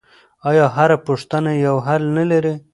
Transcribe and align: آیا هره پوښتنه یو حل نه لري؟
آیا 0.49 0.65
هره 0.75 0.97
پوښتنه 1.07 1.51
یو 1.65 1.75
حل 1.87 2.03
نه 2.17 2.23
لري؟ 2.31 2.53